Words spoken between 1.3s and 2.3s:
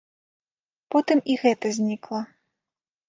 і гэта знікла.